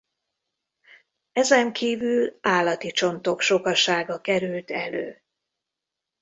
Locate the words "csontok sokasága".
2.91-4.21